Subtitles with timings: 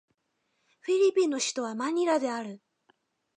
[0.79, 2.59] フィリピンの首都はマニラである